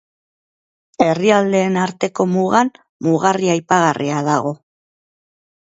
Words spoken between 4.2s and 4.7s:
dago.